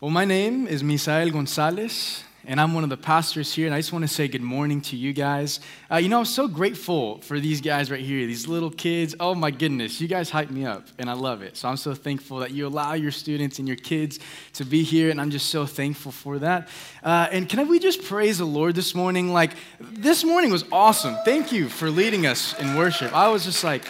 [0.00, 3.80] Well, my name is Misael Gonzalez, and I'm one of the pastors here, and I
[3.80, 5.58] just want to say good morning to you guys.
[5.90, 9.16] Uh, you know, I'm so grateful for these guys right here, these little kids.
[9.18, 11.56] Oh my goodness, you guys hype me up, and I love it.
[11.56, 14.20] So I'm so thankful that you allow your students and your kids
[14.52, 16.68] to be here, and I'm just so thankful for that.
[17.02, 19.32] Uh, and can we just praise the Lord this morning?
[19.32, 21.16] Like, this morning was awesome.
[21.24, 23.12] Thank you for leading us in worship.
[23.12, 23.84] I was just like,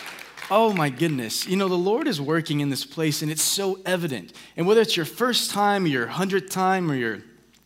[0.50, 1.46] Oh my goodness.
[1.46, 4.32] You know, the Lord is working in this place and it's so evident.
[4.56, 7.18] And whether it's your first time, your hundredth time, or your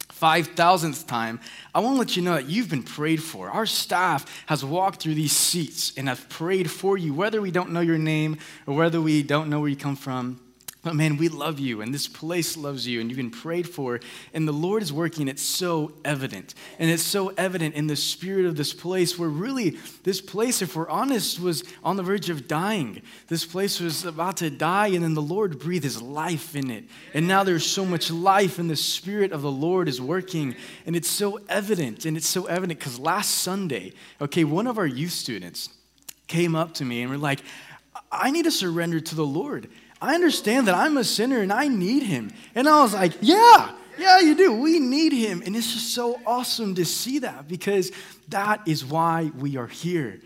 [0.09, 1.38] 5,000th time,
[1.74, 3.50] I want to let you know that you've been prayed for.
[3.50, 7.70] Our staff has walked through these seats and have prayed for you, whether we don't
[7.70, 10.40] know your name or whether we don't know where you come from.
[10.82, 14.00] But man, we love you, and this place loves you, and you've been prayed for,
[14.34, 15.28] and the Lord is working.
[15.28, 16.54] It's so evident.
[16.80, 20.74] And it's so evident in the spirit of this place where really, this place, if
[20.74, 23.00] we're honest, was on the verge of dying.
[23.28, 26.82] This place was about to die, and then the Lord breathed his life in it.
[27.14, 30.56] And now there's so much life, and the spirit of the Lord is working.
[30.84, 32.07] And it's so evident.
[32.07, 35.68] And it's so evident because last Sunday, okay, one of our youth students
[36.26, 37.45] came up to me and were like,
[38.10, 39.68] I need to surrender to the Lord.
[40.02, 42.32] I understand that I'm a sinner and I need him.
[42.56, 44.52] And I was like, yeah, yeah, you do.
[44.52, 45.45] We need him.
[45.46, 47.92] And it's just so awesome to see that because
[48.28, 50.20] that is why we are here.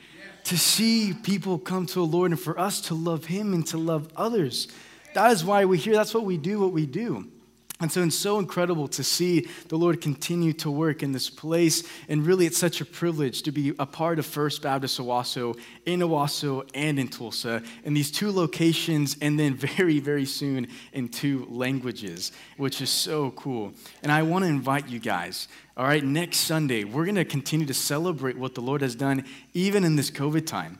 [0.44, 3.76] To see people come to the Lord and for us to love him and to
[3.76, 4.68] love others.
[5.12, 5.94] That is why we're here.
[5.94, 7.30] That's what we do, what we do.
[7.78, 11.82] And so it's so incredible to see the Lord continue to work in this place.
[12.08, 16.00] And really, it's such a privilege to be a part of First Baptist Owasso, in
[16.00, 21.46] Owasso and in Tulsa, in these two locations, and then very, very soon in two
[21.50, 23.74] languages, which is so cool.
[24.02, 27.66] And I want to invite you guys, all right, next Sunday, we're going to continue
[27.66, 30.78] to celebrate what the Lord has done, even in this COVID time.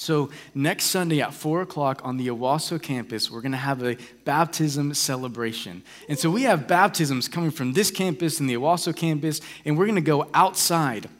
[0.00, 3.98] So, next Sunday at 4 o'clock on the Owasso campus, we're going to have a
[4.24, 5.82] baptism celebration.
[6.08, 9.84] And so, we have baptisms coming from this campus and the Owasso campus, and we're
[9.84, 11.10] going to go outside.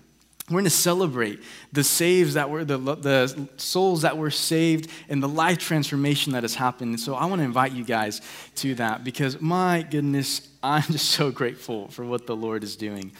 [0.48, 1.40] We're going to celebrate
[1.72, 6.42] the saves that were, the, the souls that were saved, and the life transformation that
[6.42, 6.92] has happened.
[6.92, 8.22] And so, I want to invite you guys
[8.56, 13.12] to that because, my goodness, I'm just so grateful for what the Lord is doing.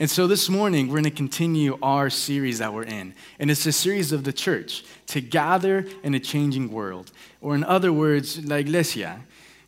[0.00, 3.14] And so this morning, we're going to continue our series that we're in.
[3.38, 7.12] And it's a series of the church to gather in a changing world.
[7.42, 9.20] Or, in other words, la iglesia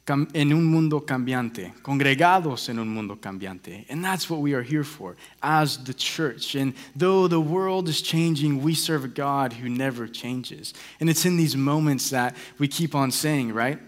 [0.09, 3.85] en un mundo cambiante, congregados en un mundo cambiante.
[3.91, 6.55] And that's what we are here for as the church.
[6.55, 10.73] And though the world is changing, we serve a God who never changes.
[10.99, 13.79] And it's in these moments that we keep on saying, right?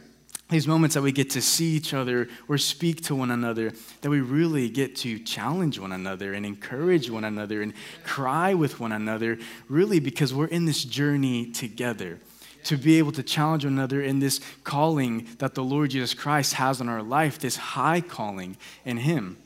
[0.55, 4.11] These moments that we get to see each other or speak to one another, that
[4.11, 8.93] we really get to challenge one another and encourage one another and cry with one
[8.93, 9.39] another,
[9.69, 12.19] really because we're in this journey together.
[12.65, 16.55] To be able to challenge one another in this calling that the Lord Jesus Christ
[16.55, 19.37] has on our life, this high calling in Him.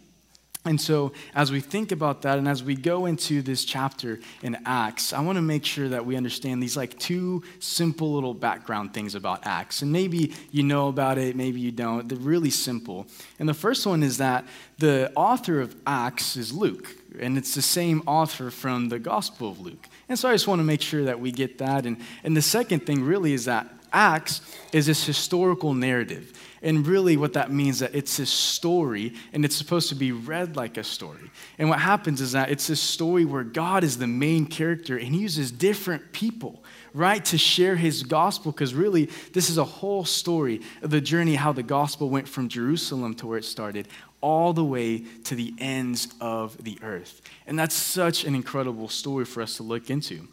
[0.64, 4.58] And so, as we think about that, and as we go into this chapter in
[4.66, 8.92] Acts, I want to make sure that we understand these like two simple little background
[8.92, 9.82] things about Acts.
[9.82, 12.08] And maybe you know about it, maybe you don't.
[12.08, 13.06] They're really simple.
[13.38, 14.44] And the first one is that
[14.78, 19.60] the author of Acts is Luke, and it's the same author from the Gospel of
[19.60, 19.88] Luke.
[20.08, 21.86] And so, I just want to make sure that we get that.
[21.86, 24.40] And, and the second thing really is that Acts
[24.72, 26.32] is this historical narrative.
[26.62, 30.56] And really, what that means that it's this story, and it's supposed to be read
[30.56, 31.30] like a story.
[31.58, 35.14] And what happens is that it's this story where God is the main character, and
[35.14, 38.52] He uses different people, right, to share His gospel.
[38.52, 42.48] Because really, this is a whole story of the journey how the gospel went from
[42.48, 43.88] Jerusalem to where it started,
[44.20, 47.22] all the way to the ends of the earth.
[47.46, 50.26] And that's such an incredible story for us to look into.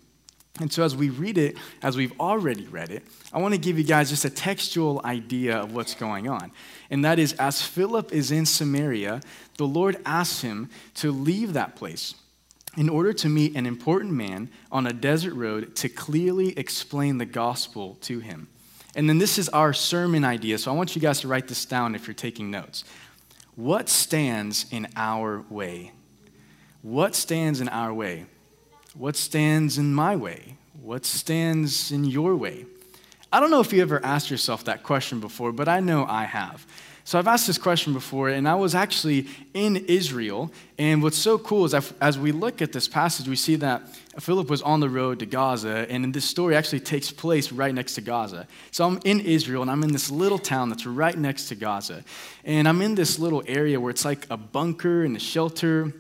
[0.59, 3.77] And so, as we read it, as we've already read it, I want to give
[3.77, 6.51] you guys just a textual idea of what's going on.
[6.89, 9.21] And that is, as Philip is in Samaria,
[9.57, 12.15] the Lord asks him to leave that place
[12.77, 17.25] in order to meet an important man on a desert road to clearly explain the
[17.25, 18.47] gospel to him.
[18.95, 20.57] And then this is our sermon idea.
[20.57, 22.85] So, I want you guys to write this down if you're taking notes.
[23.57, 25.91] What stands in our way?
[26.81, 28.25] What stands in our way?
[28.97, 30.55] What stands in my way?
[30.81, 32.65] What stands in your way?
[33.31, 36.23] I don't know if you ever asked yourself that question before, but I know I
[36.23, 36.65] have.
[37.03, 40.49] So I've asked this question before, and I was actually in Israel.
[40.77, 43.81] And what's so cool is as we look at this passage, we see that
[44.19, 47.95] Philip was on the road to Gaza, and this story actually takes place right next
[47.95, 48.47] to Gaza.
[48.71, 52.05] So I'm in Israel, and I'm in this little town that's right next to Gaza.
[52.45, 55.93] And I'm in this little area where it's like a bunker and a shelter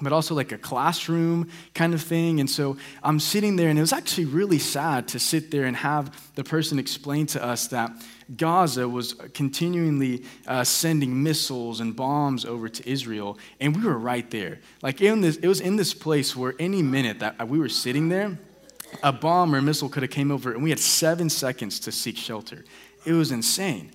[0.00, 2.40] but also like a classroom kind of thing.
[2.40, 5.76] And so I'm sitting there, and it was actually really sad to sit there and
[5.76, 7.92] have the person explain to us that
[8.36, 14.28] Gaza was continually uh, sending missiles and bombs over to Israel, and we were right
[14.30, 14.60] there.
[14.82, 18.08] Like in this, it was in this place where any minute that we were sitting
[18.08, 18.38] there,
[19.02, 21.92] a bomb or a missile could have came over, and we had seven seconds to
[21.92, 22.64] seek shelter.
[23.04, 23.92] It was insane.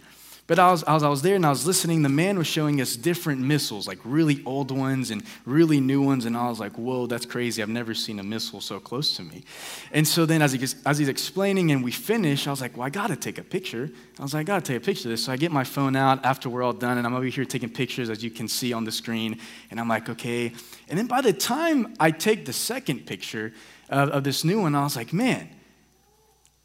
[0.50, 2.82] But I was, as I was there and I was listening, the man was showing
[2.82, 6.26] us different missiles, like really old ones and really new ones.
[6.26, 7.62] And I was like, whoa, that's crazy.
[7.62, 9.44] I've never seen a missile so close to me.
[9.92, 12.88] And so then as, he, as he's explaining and we finish, I was like, well,
[12.88, 13.92] I got to take a picture.
[14.18, 15.26] I was like, I got to take a picture of this.
[15.26, 17.70] So I get my phone out after we're all done and I'm over here taking
[17.70, 19.38] pictures, as you can see on the screen.
[19.70, 20.52] And I'm like, okay.
[20.88, 23.54] And then by the time I take the second picture
[23.88, 25.48] of, of this new one, I was like, man,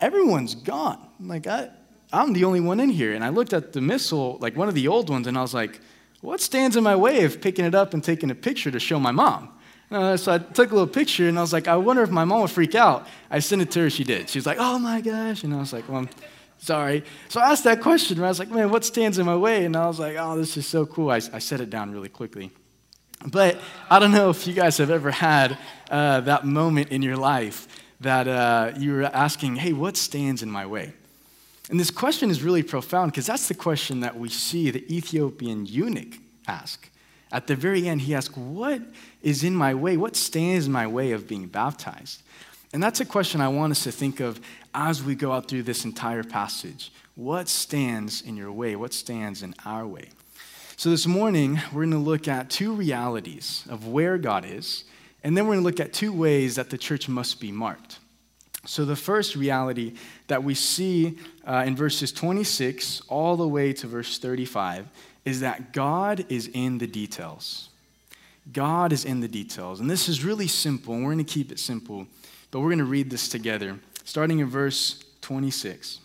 [0.01, 1.07] everyone's gone.
[1.21, 1.69] I'm like, I,
[2.15, 3.13] I'm the only one in here.
[3.13, 5.55] And I looked at the missile, like one of the old ones, and I was
[5.55, 5.81] like,
[6.21, 8.99] what stands in my way of picking it up and taking a picture to show
[8.99, 9.51] my mom?
[9.91, 12.25] Uh, so I took a little picture and I was like, I wonder if my
[12.25, 13.07] mom would freak out.
[13.31, 14.31] I sent it to her, she did.
[14.31, 15.45] She was like, oh my gosh.
[15.45, 16.09] And I was like, well, I'm
[16.59, 17.05] sorry.
[17.29, 19.65] So I asked that question, and I was like, man, what stands in my way?
[19.65, 21.11] And I was like, oh, this is so cool.
[21.11, 22.51] I, I set it down really quickly.
[23.27, 23.61] But
[23.91, 25.59] I don't know if you guys have ever had
[25.91, 27.69] uh, that moment in your life
[28.01, 30.95] that uh, you were asking, hey, what stands in my way?
[31.71, 35.67] And this question is really profound because that's the question that we see the Ethiopian
[35.67, 36.91] eunuch ask.
[37.33, 38.83] At the very end, he asks, What
[39.23, 39.97] is in my way?
[39.97, 42.23] What stands in my way of being baptized?
[42.73, 44.41] And that's a question I want us to think of
[44.75, 46.93] as we go out through this entire passage.
[47.15, 48.77] What stands in your way?
[48.77, 50.11] What stands in our way?
[50.77, 54.85] So, this morning, we're going to look at two realities of where God is,
[55.23, 58.01] and then we're going to look at two ways that the church must be marked.
[58.67, 59.95] So, the first reality
[60.27, 64.89] that we see uh, in verses 26 all the way to verse 35
[65.25, 67.71] is that God is in the details.
[68.53, 69.81] God is in the details.
[69.81, 72.07] And this is really simple, and we're going to keep it simple,
[72.51, 76.01] but we're going to read this together, starting in verse 26.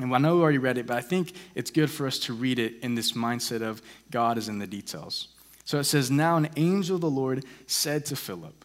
[0.00, 2.32] And I know we already read it, but I think it's good for us to
[2.32, 3.80] read it in this mindset of
[4.10, 5.28] God is in the details.
[5.64, 8.64] So it says, Now an angel of the Lord said to Philip,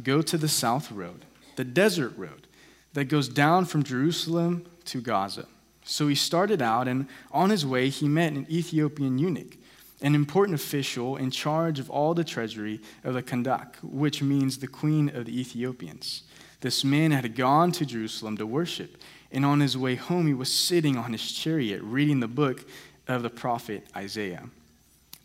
[0.00, 1.24] Go to the south road
[1.60, 2.46] the desert road
[2.94, 5.46] that goes down from Jerusalem to Gaza.
[5.84, 9.56] So he started out, and on his way, he met an Ethiopian eunuch,
[10.02, 14.66] an important official in charge of all the treasury of the Kandake, which means the
[14.66, 16.22] queen of the Ethiopians.
[16.60, 18.98] This man had gone to Jerusalem to worship,
[19.32, 22.68] and on his way home, he was sitting on his chariot reading the book
[23.08, 24.44] of the prophet Isaiah.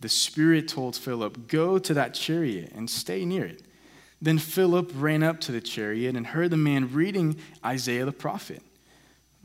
[0.01, 3.61] The Spirit told Philip, Go to that chariot and stay near it.
[4.21, 8.61] Then Philip ran up to the chariot and heard the man reading Isaiah the prophet.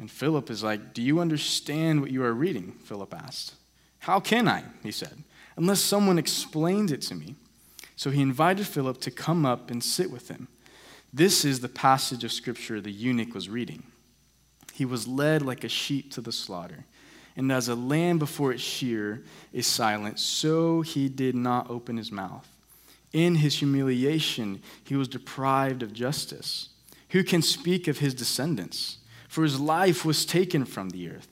[0.01, 2.73] And Philip is like, Do you understand what you are reading?
[2.85, 3.55] Philip asked.
[4.01, 4.65] How can I?
[4.83, 5.23] He said,
[5.57, 7.37] unless someone explains it to me.
[7.97, 10.49] So he invited Philip to come up and sit with him.
[11.13, 13.83] This is the passage of scripture the eunuch was reading.
[14.73, 16.87] He was led like a sheep to the slaughter,
[17.37, 22.11] and as a lamb before its shear is silent, so he did not open his
[22.11, 22.49] mouth.
[23.13, 26.71] In his humiliation, he was deprived of justice.
[27.11, 28.97] Who can speak of his descendants?
[29.31, 31.29] For his life was taken from the earth.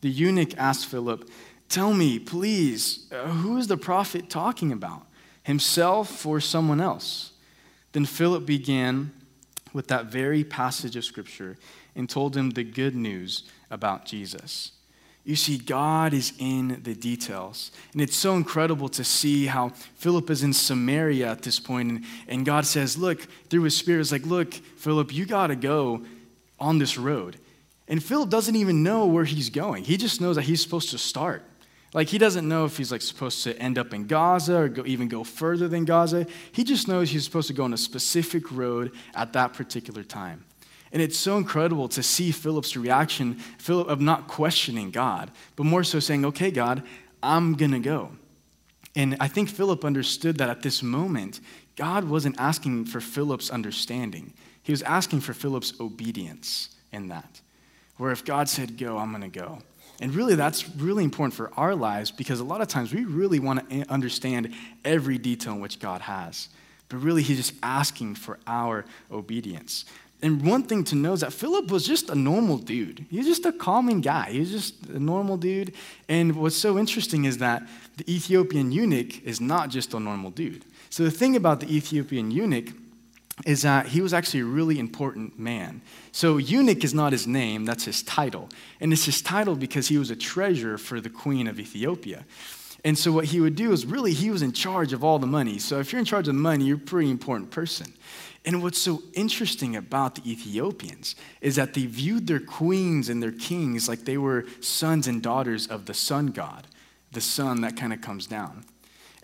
[0.00, 1.28] The eunuch asked Philip,
[1.68, 5.04] Tell me, please, uh, who is the prophet talking about?
[5.42, 7.32] Himself or someone else?
[7.90, 9.10] Then Philip began
[9.72, 11.56] with that very passage of Scripture
[11.96, 14.70] and told him the good news about Jesus.
[15.24, 17.72] You see, God is in the details.
[17.92, 22.04] And it's so incredible to see how Philip is in Samaria at this point, and,
[22.28, 26.04] and God says, Look, through his spirit, it's like, Look, Philip, you got to go
[26.58, 27.38] on this road.
[27.88, 29.84] And Philip doesn't even know where he's going.
[29.84, 31.44] He just knows that he's supposed to start.
[31.94, 34.84] Like he doesn't know if he's like supposed to end up in Gaza or go,
[34.84, 36.26] even go further than Gaza.
[36.52, 40.44] He just knows he's supposed to go on a specific road at that particular time.
[40.92, 45.84] And it's so incredible to see Philip's reaction, Philip of not questioning God, but more
[45.84, 46.82] so saying, okay, God,
[47.22, 48.12] I'm going to go.
[48.94, 51.40] And I think Philip understood that at this moment,
[51.76, 54.32] God wasn't asking for Philip's understanding.
[54.66, 57.40] He was asking for Philip's obedience in that.
[57.98, 59.60] Where if God said go, I'm going to go.
[60.00, 63.38] And really, that's really important for our lives because a lot of times we really
[63.38, 64.52] want to understand
[64.84, 66.48] every detail in which God has.
[66.88, 69.84] But really, He's just asking for our obedience.
[70.20, 73.06] And one thing to know is that Philip was just a normal dude.
[73.08, 74.32] He's just a calming guy.
[74.32, 75.74] He's just a normal dude.
[76.08, 77.62] And what's so interesting is that
[77.98, 80.64] the Ethiopian eunuch is not just a normal dude.
[80.90, 82.72] So the thing about the Ethiopian eunuch
[83.44, 85.82] is that he was actually a really important man.
[86.12, 88.48] So eunuch is not his name, that's his title.
[88.80, 92.24] And it's his title because he was a treasurer for the queen of Ethiopia.
[92.84, 95.26] And so what he would do is really he was in charge of all the
[95.26, 95.58] money.
[95.58, 97.92] So if you're in charge of the money, you're a pretty important person.
[98.44, 103.32] And what's so interesting about the Ethiopians is that they viewed their queens and their
[103.32, 106.68] kings like they were sons and daughters of the sun god,
[107.10, 108.64] the sun that kind of comes down.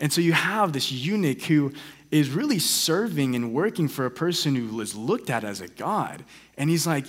[0.01, 1.71] And so you have this eunuch who
[2.13, 6.23] is really serving and working for a person who is looked at as a god.
[6.57, 7.07] And he's like,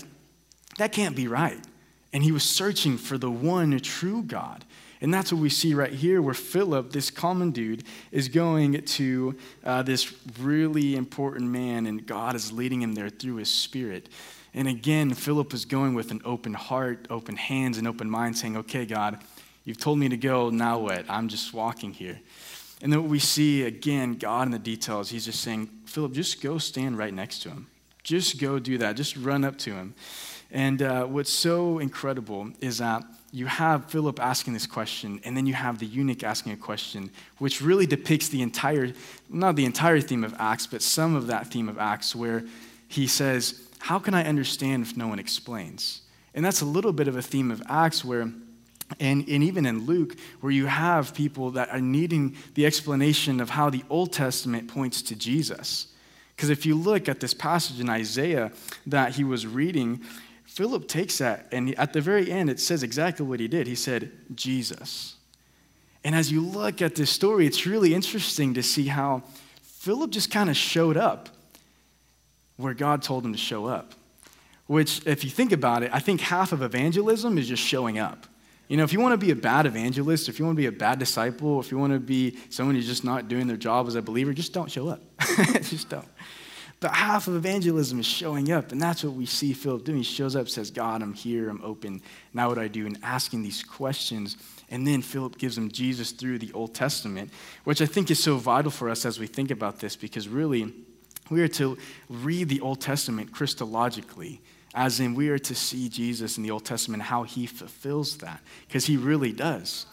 [0.79, 1.61] that can't be right.
[2.13, 4.65] And he was searching for the one true God.
[5.01, 9.37] And that's what we see right here, where Philip, this common dude, is going to
[9.63, 14.09] uh, this really important man, and God is leading him there through his spirit.
[14.55, 18.57] And again, Philip is going with an open heart, open hands, and open mind, saying,
[18.57, 19.19] Okay, God,
[19.65, 21.05] you've told me to go, now what?
[21.11, 22.21] I'm just walking here.
[22.83, 26.43] And then what we see, again, God in the details, he's just saying, Philip, just
[26.43, 27.69] go stand right next to him.
[28.03, 28.97] Just go do that.
[28.97, 29.95] Just run up to him.
[30.51, 33.03] And uh, what's so incredible is that
[33.33, 37.11] you have Philip asking this question, and then you have the eunuch asking a question,
[37.39, 38.93] which really depicts the entire,
[39.29, 42.45] not the entire theme of Acts, but some of that theme of Acts, where
[42.87, 46.03] he says, How can I understand if no one explains?
[46.35, 48.31] And that's a little bit of a theme of Acts where,
[49.01, 53.51] and, and even in Luke, where you have people that are needing the explanation of
[53.51, 55.89] how the Old Testament points to Jesus.
[56.37, 58.53] Because if you look at this passage in Isaiah
[58.87, 60.01] that he was reading,
[60.45, 63.67] Philip takes that, and at the very end, it says exactly what he did.
[63.67, 65.17] He said, Jesus.
[66.05, 69.23] And as you look at this story, it's really interesting to see how
[69.63, 71.29] Philip just kind of showed up
[72.57, 73.95] where God told him to show up.
[74.67, 78.27] Which, if you think about it, I think half of evangelism is just showing up.
[78.69, 80.67] You know, if you want to be a bad evangelist, if you want to be
[80.67, 83.87] a bad disciple, if you want to be someone who's just not doing their job
[83.87, 85.03] as a believer, just don't show up.
[85.63, 86.09] just don't.
[86.81, 89.99] But half of evangelism is showing up, and that's what we see Philip doing.
[89.99, 92.03] He shows up, says, God, I'm here, I'm open.
[92.33, 92.87] Now what do I do?
[92.87, 94.37] And asking these questions.
[94.71, 97.31] And then Philip gives him Jesus through the Old Testament,
[97.65, 100.75] which I think is so vital for us as we think about this, because really,
[101.31, 101.79] we are to
[102.09, 104.41] read the Old Testament Christologically,
[104.75, 108.41] as in we are to see Jesus in the Old Testament, how he fulfills that,
[108.67, 109.87] because he really does.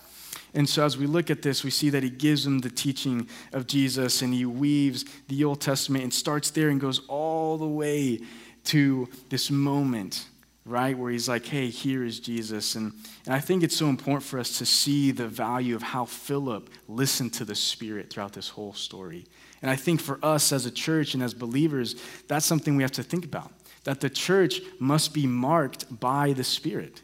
[0.54, 3.30] And so, as we look at this, we see that he gives them the teaching
[3.54, 7.68] of Jesus and he weaves the Old Testament and starts there and goes all the
[7.68, 8.20] way
[8.66, 10.28] to this moment,
[10.66, 12.76] right, where he's like, hey, here is Jesus.
[12.76, 12.92] And,
[13.26, 16.70] and I think it's so important for us to see the value of how Philip
[16.90, 19.26] listened to the Spirit throughout this whole story.
[19.62, 21.96] And I think for us as a church and as believers,
[22.28, 23.52] that's something we have to think about
[23.84, 27.02] that the church must be marked by the Spirit.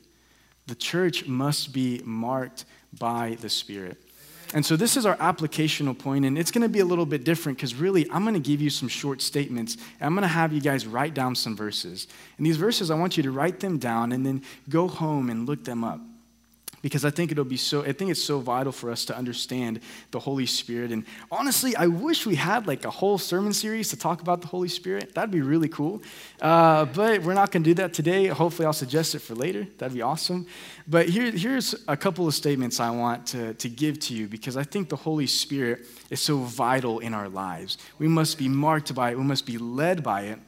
[0.68, 2.66] The church must be marked
[2.98, 3.98] by the Spirit.
[4.54, 7.26] And so this is our applicational point, and it's going to be a little bit
[7.26, 9.76] different because really I'm going to give you some short statements.
[10.00, 12.08] And I'm going to have you guys write down some verses.
[12.38, 15.48] And these verses, I want you to write them down and then go home and
[15.48, 16.00] look them up
[16.82, 19.82] because I think it'll be so, I think it's so vital for us to understand
[20.12, 20.92] the Holy Spirit.
[20.92, 24.48] And honestly, I wish we had like a whole sermon series to talk about the
[24.48, 25.14] Holy Spirit.
[25.16, 26.02] That'd be really cool.
[26.42, 28.28] Uh, but we're not going to do that today.
[28.28, 29.68] Hopefully, I'll suggest it for later.
[29.78, 30.46] That'd be awesome.
[30.88, 34.56] But here, here's a couple of statements I want to, to give to you because
[34.56, 37.78] I think the Holy Spirit is so vital in our lives.
[38.00, 40.40] We must be marked by it, we must be led by it.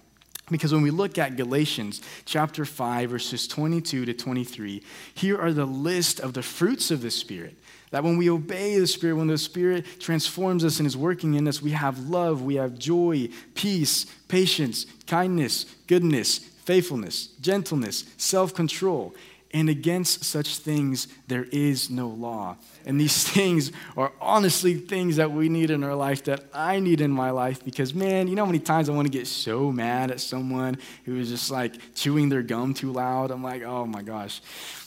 [0.51, 5.65] Because when we look at Galatians chapter 5, verses 22 to 23, here are the
[5.65, 7.56] list of the fruits of the Spirit.
[7.91, 11.48] That when we obey the Spirit, when the Spirit transforms us and is working in
[11.48, 19.15] us, we have love, we have joy, peace, patience, kindness, goodness, faithfulness, gentleness, self control.
[19.51, 22.58] And against such things, there is no law.
[22.86, 27.01] And these things are honestly things that we need in our life, that I need
[27.01, 29.71] in my life, because man, you know how many times I want to get so
[29.71, 33.31] mad at someone who is just like chewing their gum too loud?
[33.31, 34.41] I'm like, oh my gosh.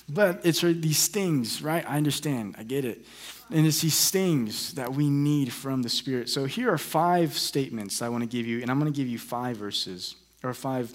[0.08, 1.88] But it's these things, right?
[1.88, 3.04] I understand, I get it.
[3.50, 6.28] And it's these things that we need from the Spirit.
[6.30, 9.08] So here are five statements I want to give you, and I'm going to give
[9.08, 10.90] you five verses or five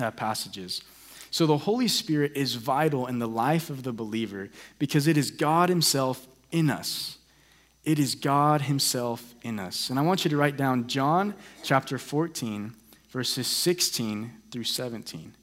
[0.00, 0.82] uh, passages.
[1.30, 5.30] So the Holy Spirit is vital in the life of the believer because it is
[5.30, 7.18] God Himself in us.
[7.84, 9.90] It is God Himself in us.
[9.90, 12.74] And I want you to write down John chapter 14,
[13.10, 15.34] verses 16 through 17.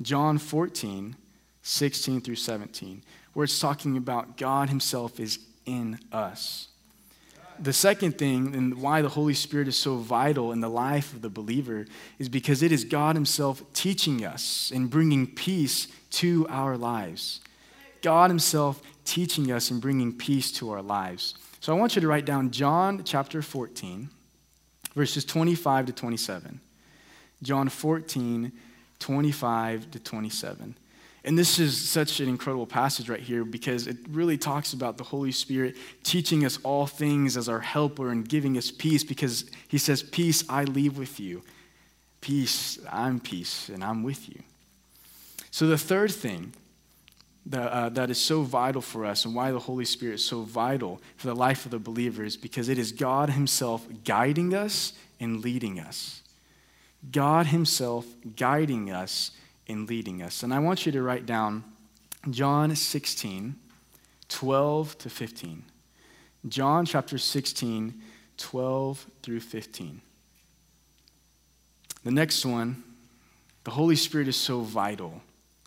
[0.00, 1.16] John 14,
[1.62, 3.02] 16 through 17,
[3.32, 6.68] where it's talking about God Himself is in us
[7.62, 11.22] the second thing, and why the Holy Spirit is so vital in the life of
[11.22, 11.86] the believer,
[12.18, 17.40] is because it is God Himself teaching us and bringing peace to our lives.
[18.02, 21.34] God Himself teaching us and bringing peace to our lives.
[21.60, 24.08] So I want you to write down John chapter 14,
[24.94, 26.60] verses 25 to 27.
[27.42, 28.52] John 14,
[28.98, 30.76] 25 to 27.
[31.24, 35.04] And this is such an incredible passage right here because it really talks about the
[35.04, 39.78] Holy Spirit teaching us all things as our helper and giving us peace because he
[39.78, 41.42] says, Peace I leave with you.
[42.20, 44.42] Peace, I'm peace, and I'm with you.
[45.50, 46.52] So, the third thing
[47.46, 50.42] that, uh, that is so vital for us and why the Holy Spirit is so
[50.42, 54.92] vital for the life of the believer is because it is God Himself guiding us
[55.20, 56.22] and leading us.
[57.12, 59.30] God Himself guiding us
[59.68, 60.42] and leading us.
[60.42, 61.64] And I want you to write down
[62.30, 63.54] John 16,
[64.28, 65.64] 12 to 15.
[66.48, 67.94] John chapter 16,
[68.36, 70.00] 12 through 15.
[72.02, 72.82] The next one,
[73.64, 75.22] the Holy Spirit is so vital,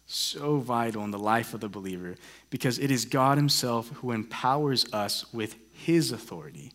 [0.05, 2.15] so vital in the life of the believer
[2.51, 6.71] because it is God Himself who empowers us with His authority.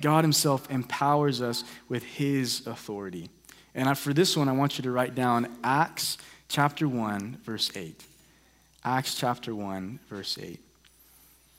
[0.00, 3.28] God Himself empowers us with His authority.
[3.74, 7.70] And I, for this one, I want you to write down Acts chapter 1, verse
[7.74, 8.04] 8.
[8.84, 10.58] Acts chapter 1, verse 8.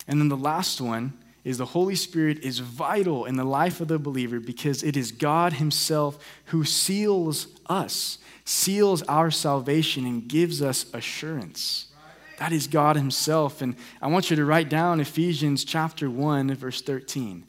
[0.07, 1.13] And then the last one
[1.43, 5.11] is the Holy Spirit is vital in the life of the believer because it is
[5.11, 11.87] God Himself who seals us, seals our salvation, and gives us assurance.
[12.37, 13.61] That is God Himself.
[13.61, 17.43] And I want you to write down Ephesians chapter 1, verse 13.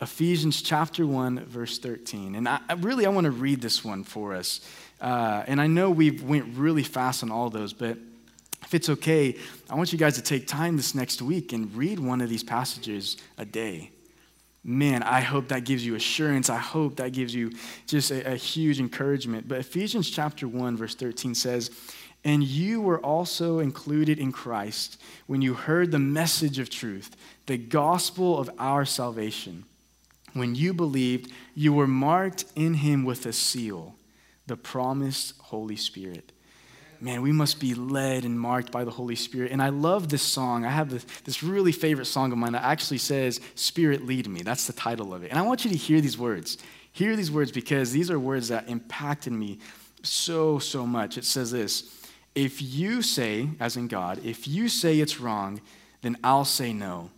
[0.00, 2.34] Ephesians chapter 1, verse 13.
[2.34, 4.60] And I, really, I want to read this one for us.
[5.00, 7.96] Uh, and I know we went really fast on all those, but
[8.62, 9.36] if it's okay,
[9.70, 12.42] I want you guys to take time this next week and read one of these
[12.42, 13.90] passages a day.
[14.62, 16.50] Man, I hope that gives you assurance.
[16.50, 17.52] I hope that gives you
[17.86, 19.46] just a, a huge encouragement.
[19.48, 21.70] But Ephesians chapter 1, verse 13 says,
[22.24, 27.56] And you were also included in Christ when you heard the message of truth, the
[27.56, 29.64] gospel of our salvation.
[30.36, 33.94] When you believed, you were marked in him with a seal,
[34.46, 36.32] the promised Holy Spirit.
[37.00, 39.52] Man, we must be led and marked by the Holy Spirit.
[39.52, 40.64] And I love this song.
[40.64, 40.90] I have
[41.24, 44.42] this, really favorite song of mine that actually says, Spirit, lead me.
[44.42, 45.30] That's the title of it.
[45.30, 46.58] And I want you to hear these words.
[46.92, 49.58] Hear these words because these are words that impacted me
[50.02, 51.18] so, so much.
[51.18, 51.90] It says this
[52.34, 55.60] If you say, as in God, if you say it's wrong,
[56.02, 57.10] then I'll say no.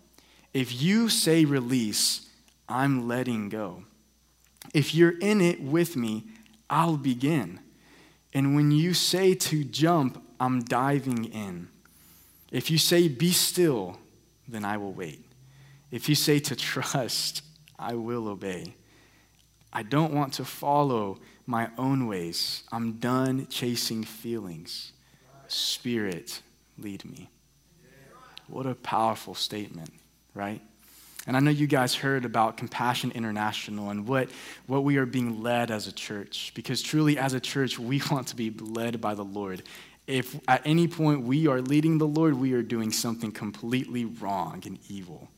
[0.53, 2.28] If you say release,
[2.69, 3.85] I'm letting go.
[4.75, 6.25] If you're in it with me,
[6.69, 7.61] I'll begin.
[8.35, 11.69] And when you say to jump, I'm diving in.
[12.51, 13.99] If you say be still,
[14.47, 15.25] then I will wait.
[15.91, 17.43] If you say to trust,
[17.79, 18.75] I will obey.
[19.73, 22.63] I don't want to follow my own ways.
[22.73, 24.93] I'm done chasing feelings.
[25.47, 26.43] Spirit,
[26.79, 27.31] lead me.
[28.49, 29.91] What a powerful statement,
[30.35, 30.63] right?
[31.29, 34.31] And I know you guys heard about Compassion International and what,
[34.67, 38.29] what we are being led as a church, because truly, as a church, we want
[38.29, 39.63] to be led by the Lord.
[40.07, 44.63] If at any point we are leading the Lord, we are doing something completely wrong
[44.65, 45.29] and evil.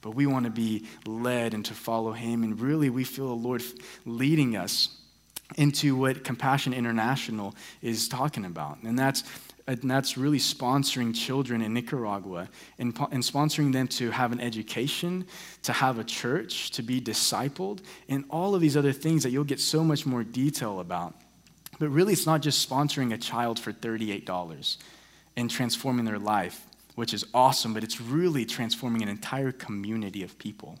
[0.00, 2.44] But we want to be led and to follow Him.
[2.44, 3.64] And really, we feel the Lord
[4.04, 4.90] leading us
[5.56, 8.78] into what Compassion International is talking about.
[8.84, 9.24] And that's
[9.66, 12.48] and that's really sponsoring children in Nicaragua
[12.78, 15.26] and, and sponsoring them to have an education,
[15.62, 19.44] to have a church, to be discipled, and all of these other things that you'll
[19.44, 21.14] get so much more detail about.
[21.78, 24.76] But really, it's not just sponsoring a child for $38
[25.36, 30.38] and transforming their life, which is awesome, but it's really transforming an entire community of
[30.38, 30.78] people.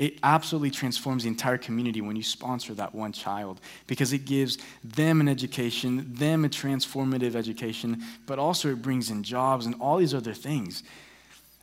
[0.00, 4.56] It absolutely transforms the entire community when you sponsor that one child because it gives
[4.82, 9.98] them an education, them a transformative education, but also it brings in jobs and all
[9.98, 10.84] these other things.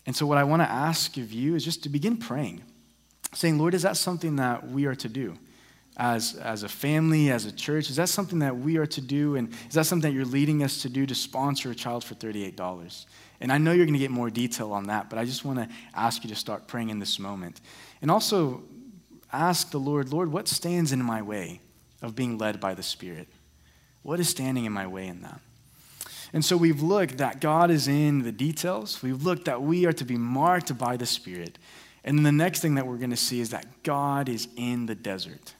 [0.05, 2.61] And so, what I want to ask of you is just to begin praying,
[3.33, 5.35] saying, Lord, is that something that we are to do?
[5.99, 7.89] As, as a family, as a church?
[7.89, 9.35] Is that something that we are to do?
[9.35, 12.13] And is that something that you're leading us to do to sponsor a child for
[12.13, 13.07] $38?
[13.41, 15.57] And I know you're going to get more detail on that, but I just want
[15.57, 17.61] to ask you to start praying in this moment.
[18.01, 18.63] And also
[19.31, 21.61] ask the Lord, Lord, what stands in my way
[22.01, 23.27] of being led by the Spirit?
[24.03, 25.41] What is standing in my way in that?
[26.33, 29.01] And so we've looked that God is in the details.
[29.01, 31.57] We've looked that we are to be marked by the Spirit.
[32.03, 34.85] And then the next thing that we're going to see is that God is in
[34.85, 35.53] the desert.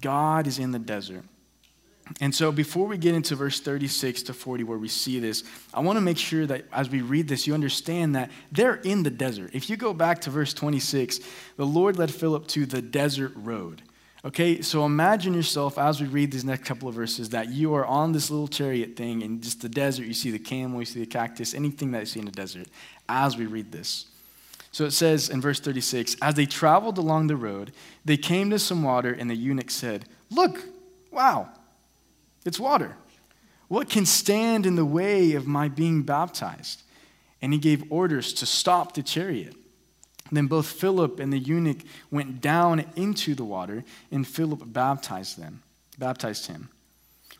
[0.00, 1.24] God is in the desert.
[2.20, 5.42] And so, before we get into verse 36 to 40, where we see this,
[5.74, 9.02] I want to make sure that as we read this, you understand that they're in
[9.02, 9.50] the desert.
[9.52, 11.18] If you go back to verse 26,
[11.56, 13.82] the Lord led Philip to the desert road.
[14.24, 17.84] Okay, so imagine yourself as we read these next couple of verses that you are
[17.84, 20.06] on this little chariot thing in just the desert.
[20.06, 22.68] You see the camel, you see the cactus, anything that you see in the desert
[23.08, 24.06] as we read this.
[24.72, 27.72] So it says in verse 36 As they traveled along the road,
[28.04, 30.62] they came to some water, and the eunuch said, Look,
[31.10, 31.50] wow
[32.46, 32.96] it's water.
[33.68, 36.82] What can stand in the way of my being baptized?
[37.42, 39.54] And he gave orders to stop the chariot.
[40.30, 45.62] Then both Philip and the eunuch went down into the water, and Philip baptized them,
[45.98, 46.68] baptized him.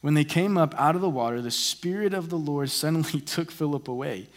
[0.01, 3.51] When they came up out of the water, the Spirit of the Lord suddenly took
[3.51, 4.29] Philip away,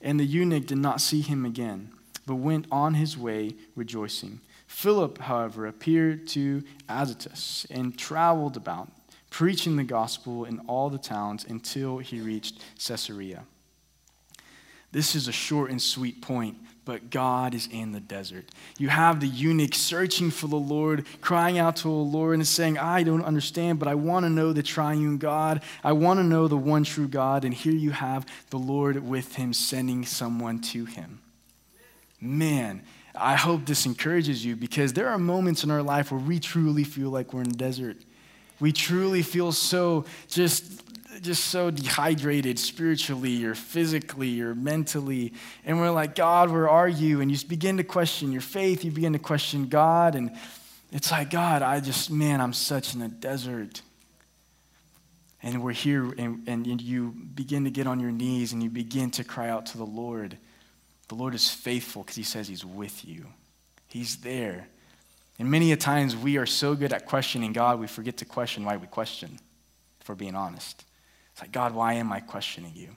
[0.00, 1.90] and the eunuch did not see him again,
[2.26, 4.40] but went on his way rejoicing.
[4.66, 8.90] Philip, however, appeared to Azotus and traveled about,
[9.30, 13.44] preaching the gospel in all the towns until he reached Caesarea.
[14.92, 18.46] This is a short and sweet point, but God is in the desert.
[18.78, 22.78] You have the eunuch searching for the Lord, crying out to the Lord and saying,
[22.78, 25.62] I don't understand, but I want to know the triune God.
[25.84, 27.44] I want to know the one true God.
[27.44, 31.20] And here you have the Lord with him sending someone to him.
[32.20, 32.82] Man,
[33.14, 36.84] I hope this encourages you because there are moments in our life where we truly
[36.84, 37.96] feel like we're in the desert.
[38.60, 40.82] We truly feel so just
[41.22, 45.32] just so dehydrated spiritually or physically or mentally.
[45.64, 47.20] And we're like, God, where are you?
[47.20, 50.14] And you begin to question your faith, you begin to question God.
[50.14, 50.32] And
[50.92, 53.82] it's like, God, I just, man, I'm such in a desert.
[55.42, 59.10] And we're here, and, and you begin to get on your knees and you begin
[59.12, 60.36] to cry out to the Lord.
[61.08, 63.26] The Lord is faithful because he says he's with you,
[63.88, 64.68] he's there.
[65.38, 68.64] And many a times we are so good at questioning God, we forget to question
[68.64, 69.38] why we question,
[70.00, 70.84] if we're being honest.
[71.32, 72.96] It's like, God, why am I questioning you?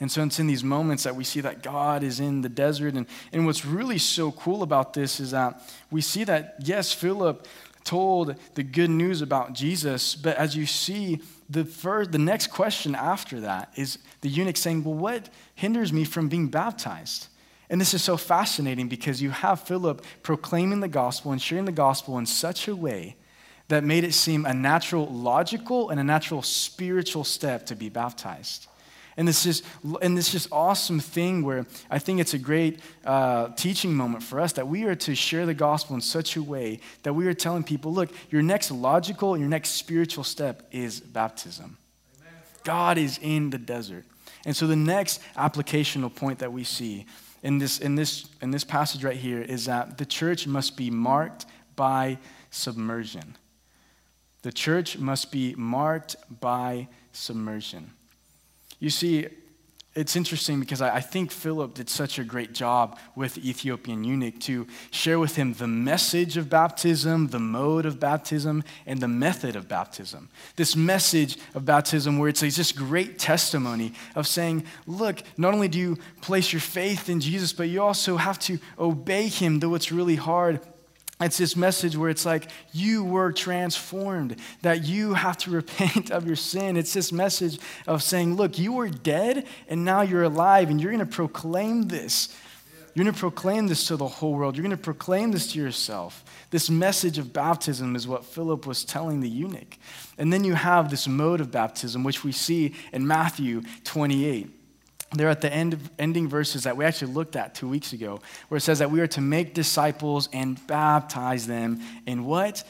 [0.00, 2.94] And so it's in these moments that we see that God is in the desert.
[2.94, 7.46] And, and what's really so cool about this is that we see that, yes, Philip
[7.84, 12.94] told the good news about Jesus, but as you see, the, first, the next question
[12.94, 17.28] after that is the eunuch saying, Well, what hinders me from being baptized?
[17.70, 21.72] And this is so fascinating because you have Philip proclaiming the gospel and sharing the
[21.72, 23.16] gospel in such a way
[23.68, 28.66] that made it seem a natural logical and a natural spiritual step to be baptized.
[29.16, 29.62] And this is
[30.02, 34.40] and this just awesome thing where I think it's a great uh, teaching moment for
[34.40, 37.34] us that we are to share the gospel in such a way that we are
[37.34, 41.76] telling people, look, your next logical, your next spiritual step is baptism.
[42.18, 42.32] Amen.
[42.64, 44.04] God is in the desert.
[44.44, 47.06] And so the next applicational point that we see
[47.42, 50.90] in this, in, this, in this passage right here is that the church must be
[50.90, 52.18] marked by
[52.50, 53.36] submersion.
[54.42, 57.92] The church must be marked by submersion.
[58.78, 59.28] You see,
[59.96, 64.38] it's interesting because I, think Philip did such a great job with the Ethiopian eunuch
[64.40, 69.56] to share with him the message of baptism, the mode of baptism, and the method
[69.56, 70.28] of baptism.
[70.54, 75.78] This message of baptism, where it's just great testimony of saying, look, not only do
[75.78, 79.90] you place your faith in Jesus, but you also have to obey him, though it's
[79.90, 80.60] really hard.
[81.20, 86.26] It's this message where it's like you were transformed, that you have to repent of
[86.26, 86.76] your sin.
[86.76, 90.92] It's this message of saying, look, you were dead and now you're alive, and you're
[90.92, 92.34] going to proclaim this.
[92.94, 94.56] You're going to proclaim this to the whole world.
[94.56, 96.24] You're going to proclaim this to yourself.
[96.50, 99.78] This message of baptism is what Philip was telling the eunuch.
[100.18, 104.59] And then you have this mode of baptism, which we see in Matthew 28
[105.12, 108.20] they're at the end of, ending verses that we actually looked at two weeks ago,
[108.48, 112.62] where it says that we are to make disciples and baptize them in what?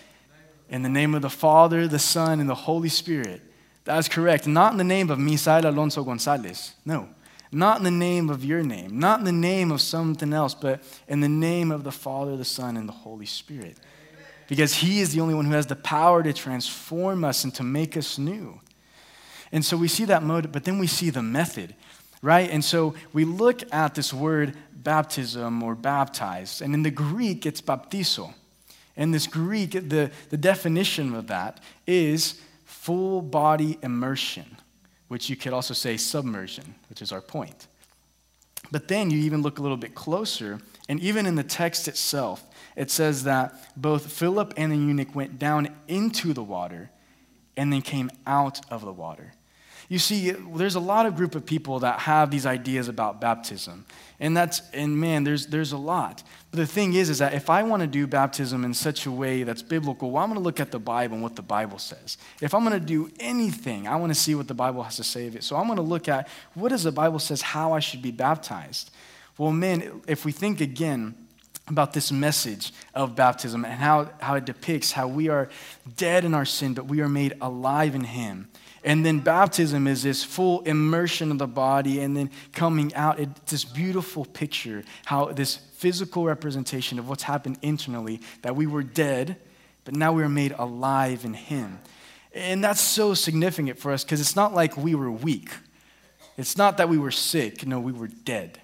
[0.70, 3.42] In the name of the Father, the Son, and the Holy Spirit.
[3.84, 4.46] That is correct.
[4.46, 6.74] Not in the name of Misael Alonso Gonzalez.
[6.84, 7.08] No.
[7.52, 8.98] Not in the name of your name.
[8.98, 12.44] Not in the name of something else, but in the name of the Father, the
[12.44, 13.76] Son, and the Holy Spirit.
[14.48, 17.62] Because He is the only one who has the power to transform us and to
[17.62, 18.60] make us new.
[19.52, 21.74] And so we see that mode, but then we see the method
[22.22, 22.50] right?
[22.50, 27.60] And so we look at this word baptism or baptized, and in the Greek, it's
[27.60, 28.34] baptizo.
[28.96, 34.56] In this Greek, the, the definition of that is full body immersion,
[35.08, 37.66] which you could also say submersion, which is our point.
[38.70, 42.44] But then you even look a little bit closer, and even in the text itself,
[42.76, 46.90] it says that both Philip and the eunuch went down into the water
[47.56, 49.32] and then came out of the water.
[49.90, 53.84] You see, there's a lot of group of people that have these ideas about baptism.
[54.20, 56.22] And that's, and man, there's, there's a lot.
[56.52, 59.10] But the thing is, is that if I want to do baptism in such a
[59.10, 61.80] way that's biblical, well, I'm going to look at the Bible and what the Bible
[61.80, 62.18] says.
[62.40, 65.02] If I'm going to do anything, I want to see what the Bible has to
[65.02, 65.42] say of it.
[65.42, 68.12] So I'm going to look at what does the Bible says how I should be
[68.12, 68.92] baptized.
[69.38, 71.16] Well, man, if we think again,
[71.66, 75.48] about this message of baptism and how, how it depicts how we are
[75.96, 78.48] dead in our sin, but we are made alive in Him.
[78.82, 83.20] And then baptism is this full immersion of the body and then coming out.
[83.20, 88.82] It's this beautiful picture, how this physical representation of what's happened internally, that we were
[88.82, 89.36] dead,
[89.84, 91.78] but now we are made alive in Him.
[92.32, 95.50] And that's so significant for us because it's not like we were weak.
[96.38, 97.66] It's not that we were sick.
[97.66, 98.60] No, we were dead.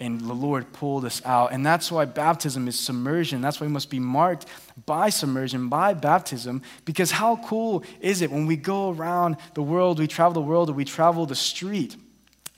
[0.00, 1.52] And the Lord pulled us out.
[1.52, 3.42] And that's why baptism is submersion.
[3.42, 4.46] That's why we must be marked
[4.86, 6.62] by submersion, by baptism.
[6.86, 10.70] Because how cool is it when we go around the world, we travel the world,
[10.70, 11.96] or we travel the street?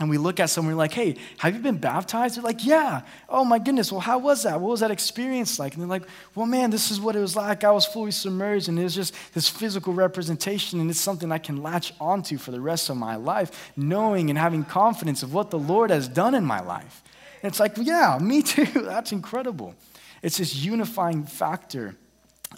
[0.02, 2.36] and we look at someone like, hey, have you been baptized?
[2.36, 3.02] They're like, yeah.
[3.28, 3.92] Oh my goodness.
[3.92, 4.60] Well, how was that?
[4.60, 5.74] What was that experience like?
[5.74, 7.62] And they're like, well, man, this is what it was like.
[7.62, 11.38] I was fully submerged, and it was just this physical representation, and it's something I
[11.38, 15.50] can latch onto for the rest of my life, knowing and having confidence of what
[15.50, 17.02] the Lord has done in my life.
[17.42, 18.64] And it's like, yeah, me too.
[18.82, 19.74] That's incredible.
[20.22, 21.96] It's this unifying factor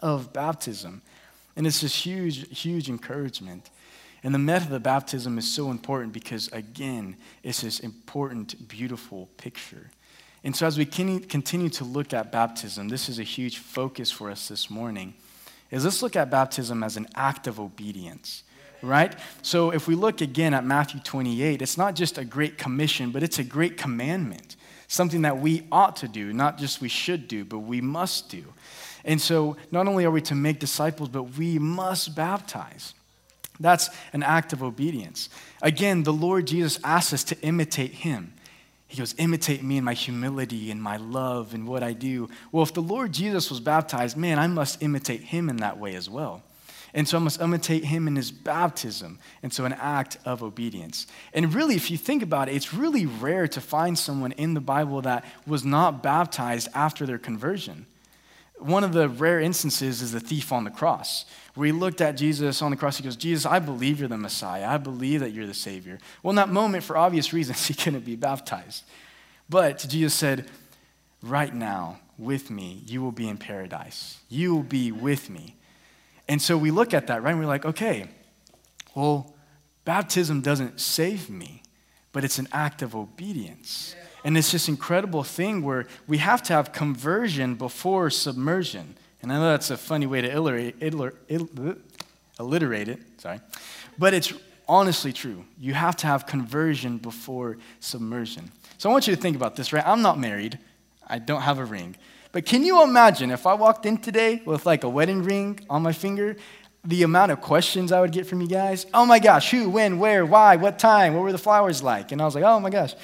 [0.02, 1.02] of baptism.
[1.56, 3.70] And it's this huge, huge encouragement.
[4.22, 9.90] And the method of baptism is so important because, again, it's this important, beautiful picture.
[10.42, 14.30] And so, as we continue to look at baptism, this is a huge focus for
[14.30, 15.14] us this morning.
[15.70, 18.44] Is let's look at baptism as an act of obedience,
[18.82, 19.14] right?
[19.42, 23.22] So, if we look again at Matthew 28, it's not just a great commission, but
[23.22, 24.56] it's a great commandment,
[24.88, 28.44] something that we ought to do, not just we should do, but we must do.
[29.04, 32.94] And so, not only are we to make disciples, but we must baptize.
[33.60, 35.28] That's an act of obedience.
[35.62, 38.32] Again, the Lord Jesus asks us to imitate him.
[38.88, 42.28] He goes, Imitate me in my humility and my love and what I do.
[42.50, 45.94] Well, if the Lord Jesus was baptized, man, I must imitate him in that way
[45.94, 46.42] as well.
[46.94, 49.18] And so I must imitate him in his baptism.
[49.42, 51.08] And so, an act of obedience.
[51.32, 54.60] And really, if you think about it, it's really rare to find someone in the
[54.60, 57.86] Bible that was not baptized after their conversion.
[58.60, 61.24] One of the rare instances is the thief on the cross,
[61.56, 62.96] where he looked at Jesus on the cross.
[62.96, 64.66] He goes, Jesus, I believe you're the Messiah.
[64.66, 65.98] I believe that you're the Savior.
[66.22, 68.84] Well, in that moment, for obvious reasons, he couldn't be baptized.
[69.50, 70.48] But Jesus said,
[71.22, 74.18] Right now, with me, you will be in paradise.
[74.28, 75.56] You will be with me.
[76.28, 77.30] And so we look at that, right?
[77.30, 78.08] And we're like, okay,
[78.94, 79.34] well,
[79.84, 81.62] baptism doesn't save me,
[82.12, 83.94] but it's an act of obedience.
[84.24, 88.96] And it's this incredible thing where we have to have conversion before submersion.
[89.20, 90.76] And I know that's a funny way to illiterate,
[91.60, 91.74] uh,
[92.40, 93.40] alliterate it, sorry.
[93.98, 94.32] But it's
[94.66, 95.44] honestly true.
[95.60, 98.50] You have to have conversion before submersion.
[98.78, 99.86] So I want you to think about this, right?
[99.86, 100.58] I'm not married,
[101.06, 101.96] I don't have a ring.
[102.34, 105.82] But can you imagine if I walked in today with like a wedding ring on
[105.82, 106.34] my finger,
[106.84, 108.86] the amount of questions I would get from you guys?
[108.92, 112.10] Oh my gosh, who, when, where, why, what time, what were the flowers like?
[112.10, 112.96] And I was like, oh my gosh.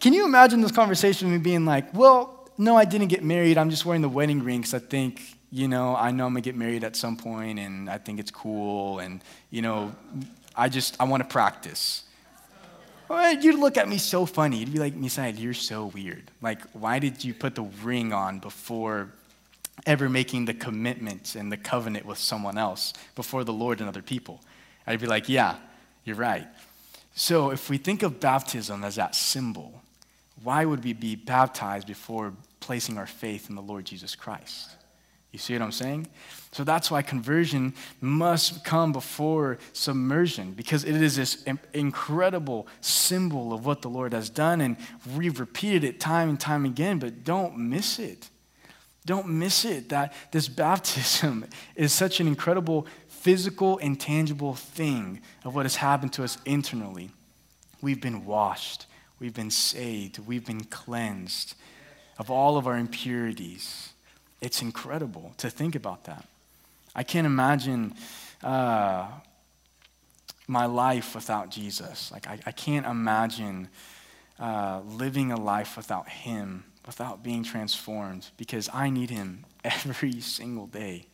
[0.00, 3.56] Can you imagine this conversation me being like, well, no, I didn't get married.
[3.56, 6.42] I'm just wearing the wedding ring because I think, you know, I know I'm going
[6.42, 8.98] to get married at some point and I think it's cool.
[8.98, 9.94] And, you know,
[10.56, 12.02] I just, I want to practice.
[13.10, 14.58] Well, you'd look at me so funny.
[14.58, 16.30] You'd be like, Misael, you're so weird.
[16.40, 19.08] Like, why did you put the ring on before
[19.84, 24.00] ever making the commitment and the covenant with someone else, before the Lord and other
[24.00, 24.40] people?
[24.86, 25.56] I'd be like, yeah,
[26.04, 26.46] you're right.
[27.16, 29.82] So if we think of baptism as that symbol,
[30.44, 34.70] why would we be baptized before placing our faith in the Lord Jesus Christ?
[35.32, 36.06] You see what I'm saying?
[36.52, 43.64] So that's why conversion must come before submersion because it is this incredible symbol of
[43.64, 44.60] what the Lord has done.
[44.60, 44.76] And
[45.16, 48.30] we've repeated it time and time again, but don't miss it.
[49.06, 55.54] Don't miss it that this baptism is such an incredible physical and tangible thing of
[55.54, 57.10] what has happened to us internally.
[57.80, 58.86] We've been washed,
[59.20, 60.18] We've been saved.
[60.18, 61.54] We've been cleansed
[62.18, 63.92] of all of our impurities.
[64.40, 66.26] It's incredible to think about that.
[66.94, 67.94] I can't imagine
[68.42, 69.08] uh,
[70.46, 72.10] my life without Jesus.
[72.10, 73.68] Like, I, I can't imagine
[74.38, 80.66] uh, living a life without Him, without being transformed, because I need Him every single
[80.66, 81.06] day.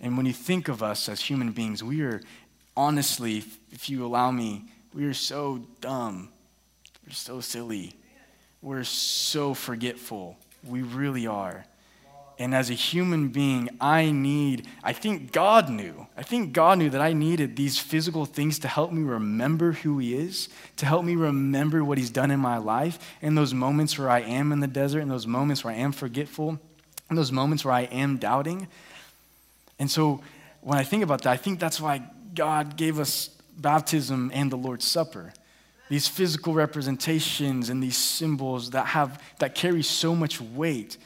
[0.00, 2.22] And when you think of us as human beings, we are
[2.76, 6.30] honestly, if you allow me, we are so dumb
[7.08, 7.94] we're so silly.
[8.60, 10.36] We're so forgetful.
[10.62, 11.64] We really are.
[12.38, 16.06] And as a human being, I need, I think God knew.
[16.16, 19.98] I think God knew that I needed these physical things to help me remember who
[19.98, 23.98] He is, to help me remember what He's done in my life, in those moments
[23.98, 26.60] where I am in the desert, in those moments where I am forgetful,
[27.10, 28.68] in those moments where I am doubting.
[29.80, 30.20] And so
[30.60, 32.02] when I think about that, I think that's why
[32.34, 35.32] God gave us baptism and the Lord's Supper
[35.88, 40.98] these physical representations and these symbols that have that carry so much weight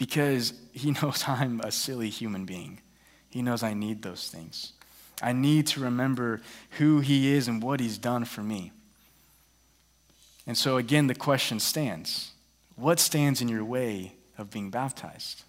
[0.00, 2.80] because he knows I'm a silly human being.
[3.28, 4.72] He knows I need those things.
[5.22, 6.40] I need to remember
[6.78, 8.72] who he is and what he's done for me.
[10.46, 12.32] And so again the question stands.
[12.76, 15.44] What stands in your way of being baptized?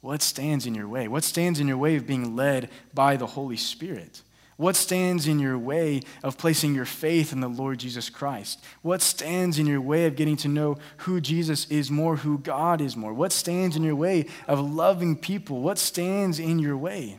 [0.00, 1.06] What stands in your way?
[1.06, 4.22] What stands in your way of being led by the Holy Spirit?
[4.62, 8.64] What stands in your way of placing your faith in the Lord Jesus Christ?
[8.82, 12.80] What stands in your way of getting to know who Jesus is more, who God
[12.80, 13.12] is more?
[13.12, 15.62] What stands in your way of loving people?
[15.62, 17.18] What stands in your way?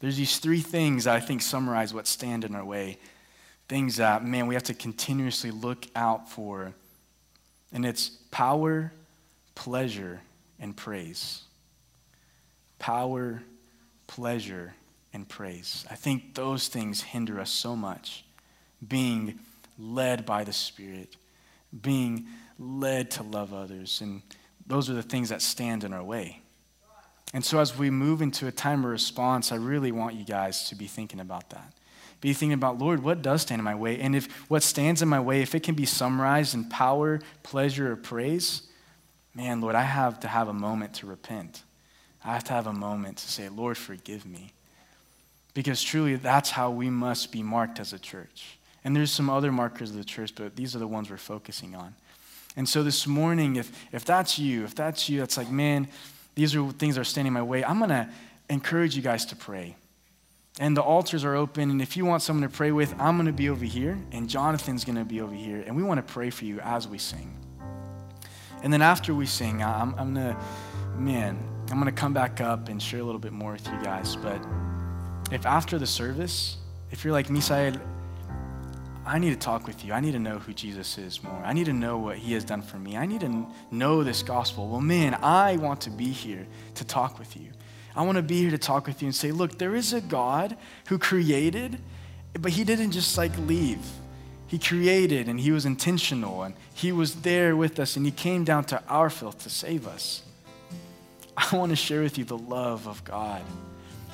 [0.00, 2.98] There's these three things that I think summarize what stand in our way.
[3.66, 6.74] Things that, man, we have to continuously look out for.
[7.72, 8.92] And it's power,
[9.54, 10.20] pleasure,
[10.60, 11.40] and praise.
[12.78, 13.42] Power,
[14.08, 14.74] pleasure,
[15.12, 15.84] and praise.
[15.90, 18.24] I think those things hinder us so much.
[18.86, 19.38] Being
[19.78, 21.16] led by the Spirit,
[21.80, 22.26] being
[22.58, 24.00] led to love others.
[24.00, 24.22] And
[24.66, 26.40] those are the things that stand in our way.
[27.34, 30.68] And so, as we move into a time of response, I really want you guys
[30.68, 31.72] to be thinking about that.
[32.20, 33.98] Be thinking about, Lord, what does stand in my way?
[33.98, 37.92] And if what stands in my way, if it can be summarized in power, pleasure,
[37.92, 38.62] or praise,
[39.34, 41.62] man, Lord, I have to have a moment to repent.
[42.24, 44.52] I have to have a moment to say, Lord, forgive me.
[45.54, 48.58] Because truly, that's how we must be marked as a church.
[48.84, 51.74] And there's some other markers of the church, but these are the ones we're focusing
[51.74, 51.94] on.
[52.56, 55.88] And so this morning, if, if that's you, if that's you, that's like, man,
[56.34, 58.08] these are things that are standing in my way, I'm going to
[58.48, 59.76] encourage you guys to pray.
[60.58, 63.26] And the altars are open, and if you want someone to pray with, I'm going
[63.26, 66.12] to be over here, and Jonathan's going to be over here, and we want to
[66.12, 67.34] pray for you as we sing.
[68.62, 70.36] And then after we sing, I'm, I'm going to,
[70.98, 71.38] man,
[71.70, 74.14] I'm going to come back up and share a little bit more with you guys,
[74.16, 74.44] but
[75.30, 76.56] if after the service,
[76.90, 77.80] if you're like, Misael,
[79.04, 79.92] I need to talk with you.
[79.92, 81.42] I need to know who Jesus is more.
[81.44, 82.96] I need to know what he has done for me.
[82.96, 84.68] I need to know this gospel.
[84.68, 87.48] Well, man, I want to be here to talk with you.
[87.96, 90.00] I want to be here to talk with you and say, look, there is a
[90.00, 90.56] God
[90.86, 91.78] who created,
[92.38, 93.84] but he didn't just like leave.
[94.46, 98.44] He created and he was intentional and he was there with us and he came
[98.44, 100.22] down to our filth to save us.
[101.36, 103.42] I want to share with you the love of God.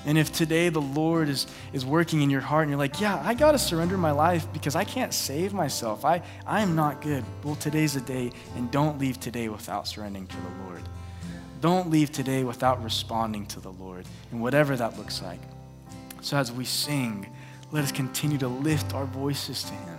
[0.06, 3.20] And if today the Lord is, is working in your heart and you're like, yeah,
[3.24, 6.04] I got to surrender my life because I can't save myself.
[6.04, 7.24] I, I am not good.
[7.42, 10.82] Well, today's the day, and don't leave today without surrendering to the Lord.
[11.60, 15.40] Don't leave today without responding to the Lord, and whatever that looks like.
[16.20, 17.26] So as we sing,
[17.72, 19.98] let us continue to lift our voices to Him.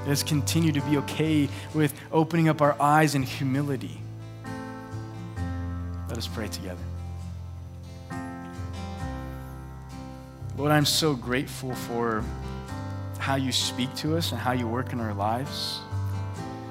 [0.00, 4.00] Let us continue to be okay with opening up our eyes in humility.
[6.08, 6.89] Let us pray together.
[10.56, 12.24] Lord, I'm so grateful for
[13.18, 15.80] how you speak to us and how you work in our lives.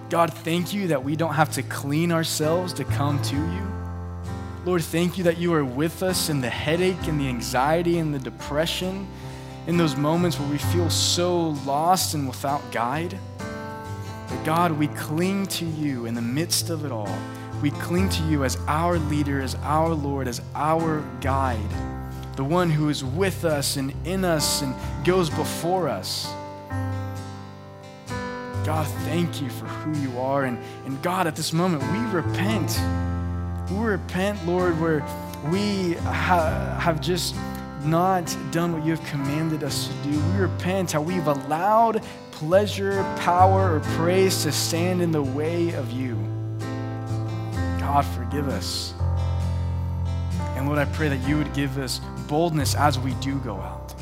[0.10, 3.68] God, thank you that we don't have to clean ourselves to come to you.
[4.66, 8.14] Lord, thank you that you are with us in the headache and the anxiety and
[8.14, 9.08] the depression,
[9.68, 13.18] in those moments where we feel so lost and without guide.
[13.38, 17.18] But God, we cling to you in the midst of it all.
[17.62, 21.99] We cling to you as our leader, as our Lord, as our guide
[22.40, 24.74] the one who is with us and in us and
[25.04, 26.26] goes before us.
[28.66, 30.46] God, thank you for who you are.
[30.46, 32.80] And, and God, at this moment, we repent.
[33.70, 35.02] We repent, Lord, where
[35.52, 37.36] we ha- have just
[37.84, 40.18] not done what you have commanded us to do.
[40.32, 45.92] We repent how we've allowed pleasure, power, or praise to stand in the way of
[45.92, 46.16] you.
[47.82, 48.94] God, forgive us.
[50.56, 53.94] And Lord, I pray that you would give us boldness as we do go out,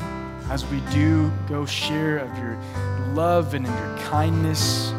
[0.50, 2.56] as we do go share of your
[3.14, 4.92] love and in your kindness.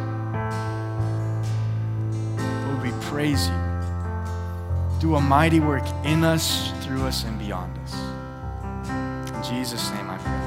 [2.65, 3.55] Lord, we praise you.
[4.99, 7.93] Do a mighty work in us, through us, and beyond us.
[9.31, 10.38] In Jesus' name I pray.